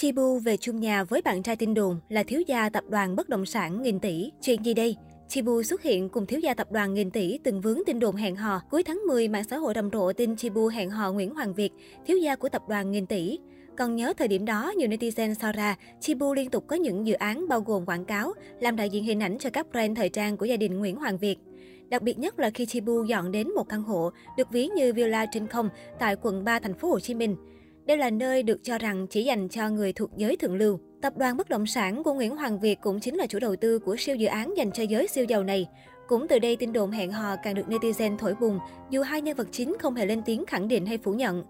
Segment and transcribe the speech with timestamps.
[0.00, 3.28] Chibu về chung nhà với bạn trai tin đồn là thiếu gia tập đoàn bất
[3.28, 4.30] động sản nghìn tỷ.
[4.42, 4.96] Chuyện gì đây?
[5.28, 8.36] Chibu xuất hiện cùng thiếu gia tập đoàn nghìn tỷ từng vướng tin đồn hẹn
[8.36, 8.60] hò.
[8.70, 11.72] Cuối tháng 10, mạng xã hội rầm rộ tin Chibu hẹn hò Nguyễn Hoàng Việt,
[12.06, 13.38] thiếu gia của tập đoàn nghìn tỷ.
[13.76, 17.14] Còn nhớ thời điểm đó, nhiều netizen so ra, Chibu liên tục có những dự
[17.14, 20.36] án bao gồm quảng cáo, làm đại diện hình ảnh cho các brand thời trang
[20.36, 21.36] của gia đình Nguyễn Hoàng Việt.
[21.88, 25.26] Đặc biệt nhất là khi Chibu dọn đến một căn hộ được ví như villa
[25.26, 25.68] trên không
[25.98, 27.36] tại quận 3 thành phố Hồ Chí Minh.
[27.86, 30.78] Đây là nơi được cho rằng chỉ dành cho người thuộc giới thượng lưu.
[31.02, 33.78] Tập đoàn bất động sản của Nguyễn Hoàng Việt cũng chính là chủ đầu tư
[33.78, 35.66] của siêu dự án dành cho giới siêu giàu này.
[36.08, 38.58] Cũng từ đây tin đồn hẹn hò càng được netizen thổi bùng,
[38.90, 41.44] dù hai nhân vật chính không hề lên tiếng khẳng định hay phủ nhận.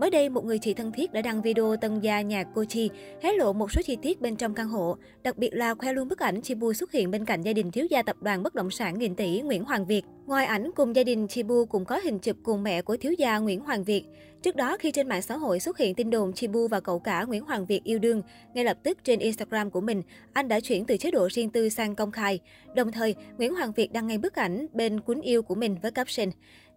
[0.00, 2.90] Mới đây, một người chị thân thiết đã đăng video tân gia nhà cô Chi,
[3.22, 6.08] hé lộ một số chi tiết bên trong căn hộ, đặc biệt là khoe luôn
[6.08, 8.70] bức ảnh Chibu xuất hiện bên cạnh gia đình thiếu gia tập đoàn bất động
[8.70, 10.04] sản nghìn tỷ Nguyễn Hoàng Việt.
[10.32, 13.38] Ngoài ảnh cùng gia đình Chibu cũng có hình chụp cùng mẹ của thiếu gia
[13.38, 14.04] Nguyễn Hoàng Việt.
[14.42, 17.24] Trước đó, khi trên mạng xã hội xuất hiện tin đồn Chibu và cậu cả
[17.24, 18.22] Nguyễn Hoàng Việt yêu đương,
[18.54, 21.68] ngay lập tức trên Instagram của mình, anh đã chuyển từ chế độ riêng tư
[21.68, 22.40] sang công khai.
[22.74, 25.90] Đồng thời, Nguyễn Hoàng Việt đăng ngay bức ảnh bên cuốn yêu của mình với
[25.90, 26.28] caption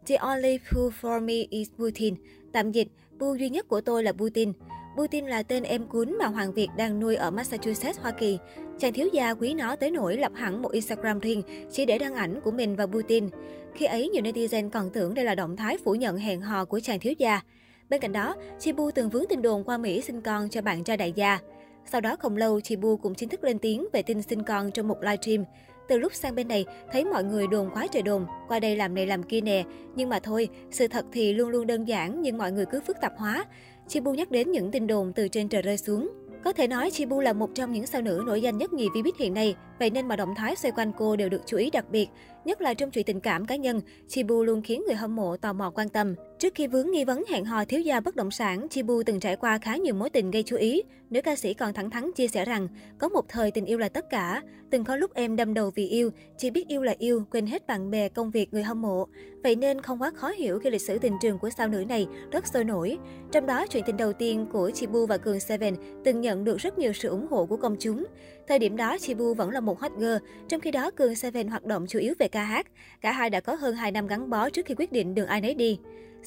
[0.08, 2.16] The only fool for me is Putin.
[2.53, 2.88] Tạm dịch,
[3.20, 4.53] bu duy nhất của tôi là Putin.
[4.96, 8.38] Putin là tên em cún mà Hoàng Việt đang nuôi ở Massachusetts, Hoa Kỳ.
[8.80, 12.16] Chàng thiếu gia quý nó tới nỗi lập hẳn một Instagram riêng chỉ để đăng
[12.16, 13.30] ảnh của mình và Putin.
[13.73, 16.80] Khi ấy, nhiều netizen còn tưởng đây là động thái phủ nhận hẹn hò của
[16.80, 17.42] chàng thiếu gia.
[17.90, 20.98] Bên cạnh đó, Chibu từng vướng tin đồn qua Mỹ sinh con cho bạn trai
[20.98, 21.40] đại gia.
[21.86, 24.88] Sau đó không lâu, Chibu cũng chính thức lên tiếng về tin sinh con trong
[24.88, 25.44] một livestream.
[25.88, 28.96] Từ lúc sang bên này, thấy mọi người đồn quá trời đồn, qua đây làm
[28.96, 29.64] này làm kia nè.
[29.96, 32.98] Nhưng mà thôi, sự thật thì luôn luôn đơn giản nhưng mọi người cứ phức
[33.02, 33.46] tạp hóa.
[33.88, 36.09] Chibu nhắc đến những tin đồn từ trên trời rơi xuống.
[36.44, 39.11] Có thể nói Chibu là một trong những sao nữ nổi danh nhất nhì Vbiz
[39.19, 41.86] hiện nay, vậy nên mọi động thái xoay quanh cô đều được chú ý đặc
[41.92, 42.08] biệt.
[42.45, 45.54] Nhất là trong chuyện tình cảm cá nhân, Chibu luôn khiến người hâm mộ tò
[45.54, 46.16] mò quan tâm.
[46.40, 49.36] Trước khi vướng nghi vấn hẹn hò thiếu gia bất động sản, Chibu từng trải
[49.36, 50.82] qua khá nhiều mối tình gây chú ý.
[51.09, 52.67] Nữ ca sĩ còn thẳng thắn chia sẻ rằng,
[52.98, 54.42] có một thời tình yêu là tất cả.
[54.70, 57.67] Từng có lúc em đâm đầu vì yêu, chỉ biết yêu là yêu, quên hết
[57.67, 59.08] bạn bè, công việc, người hâm mộ.
[59.44, 62.08] Vậy nên không quá khó hiểu khi lịch sử tình trường của sao nữ này
[62.32, 62.98] rất sôi nổi.
[63.32, 66.78] Trong đó, chuyện tình đầu tiên của Chibu và Cường Seven từng nhận được rất
[66.78, 68.05] nhiều sự ủng hộ của công chúng.
[68.48, 70.17] Thời điểm đó, Chibu vẫn là một hot girl,
[70.48, 72.67] trong khi đó Cường Seven hoạt động chủ yếu về ca hát.
[73.02, 75.42] Cả hai đã có hơn 2 năm gắn bó trước khi quyết định đường ai
[75.42, 75.80] nấy đi.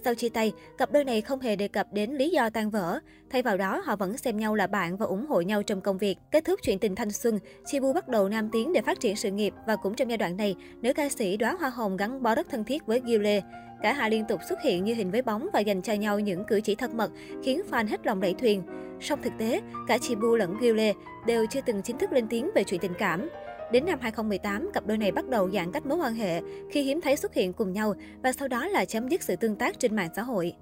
[0.05, 3.01] Sau chia tay, cặp đôi này không hề đề cập đến lý do tan vỡ.
[3.31, 5.99] Thay vào đó, họ vẫn xem nhau là bạn và ủng hộ nhau trong công
[5.99, 6.19] việc.
[6.31, 9.31] Kết thúc chuyện tình thanh xuân, Chibu bắt đầu nam tiến để phát triển sự
[9.31, 12.35] nghiệp và cũng trong giai đoạn này, nữ ca sĩ đóa hoa hồng gắn bó
[12.35, 13.43] rất thân thiết với Gile.
[13.83, 16.45] Cả hai liên tục xuất hiện như hình với bóng và dành cho nhau những
[16.45, 17.11] cử chỉ thân mật,
[17.45, 18.63] khiến fan hết lòng đẩy thuyền.
[19.01, 20.93] Song thực tế, cả Chibu lẫn Gile
[21.27, 23.29] đều chưa từng chính thức lên tiếng về chuyện tình cảm.
[23.73, 26.41] Đến năm 2018, cặp đôi này bắt đầu giãn cách mối quan hệ
[26.71, 29.57] khi hiếm thấy xuất hiện cùng nhau và sau đó là chấm dứt sự tương
[29.57, 30.55] tác trên mạng xã hội.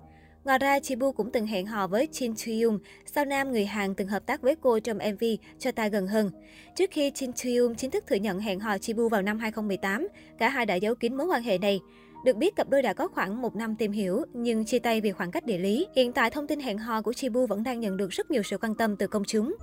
[0.45, 4.09] Ngoài ra, Chibu cũng từng hẹn hò với Shin Chuyung, sao nam người Hàn từng
[4.09, 5.25] hợp tác với cô trong MV
[5.59, 6.31] Cho ta gần hơn.
[6.77, 10.49] Trước khi Shin Chuyung chính thức thừa nhận hẹn hò Chibu vào năm 2018, cả
[10.49, 11.81] hai đã giấu kín mối quan hệ này.
[12.27, 15.13] Được biết, cặp đôi đã có khoảng một năm tìm hiểu, nhưng chia tay vì
[15.13, 15.87] khoảng cách địa lý.
[15.97, 18.59] Hiện tại, thông tin hẹn hò của Chibu vẫn đang nhận được rất nhiều sự
[18.59, 19.57] quan tâm từ công chúng.